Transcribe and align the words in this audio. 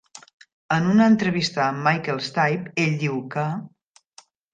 En 0.75 0.85
una 0.93 1.09
entrevista 1.11 1.61
amb 1.65 1.83
Michael 1.87 2.21
Stipe, 2.29 2.73
ell 2.85 2.97
diu 3.05 3.21
que:... 3.37 3.45